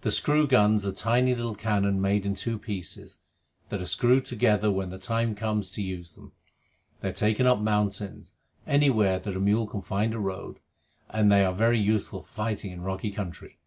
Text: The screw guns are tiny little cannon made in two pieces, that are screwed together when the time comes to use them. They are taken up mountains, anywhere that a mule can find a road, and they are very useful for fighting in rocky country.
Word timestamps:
The 0.00 0.10
screw 0.10 0.48
guns 0.48 0.84
are 0.84 0.90
tiny 0.90 1.36
little 1.36 1.54
cannon 1.54 2.00
made 2.00 2.26
in 2.26 2.34
two 2.34 2.58
pieces, 2.58 3.18
that 3.68 3.80
are 3.80 3.86
screwed 3.86 4.24
together 4.24 4.72
when 4.72 4.90
the 4.90 4.98
time 4.98 5.36
comes 5.36 5.70
to 5.70 5.82
use 5.82 6.16
them. 6.16 6.32
They 7.00 7.10
are 7.10 7.12
taken 7.12 7.46
up 7.46 7.60
mountains, 7.60 8.32
anywhere 8.66 9.20
that 9.20 9.36
a 9.36 9.38
mule 9.38 9.68
can 9.68 9.80
find 9.80 10.14
a 10.14 10.18
road, 10.18 10.58
and 11.10 11.30
they 11.30 11.44
are 11.44 11.52
very 11.54 11.78
useful 11.78 12.22
for 12.22 12.34
fighting 12.34 12.72
in 12.72 12.80
rocky 12.82 13.12
country. 13.12 13.60